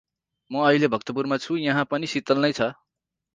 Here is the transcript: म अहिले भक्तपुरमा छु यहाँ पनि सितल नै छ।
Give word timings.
म 0.51 0.61
अहिले 0.61 0.87
भक्तपुरमा 0.93 1.37
छु 1.43 1.59
यहाँ 1.59 1.85
पनि 1.91 2.11
सितल 2.15 2.43
नै 2.47 2.51
छ। 2.53 2.71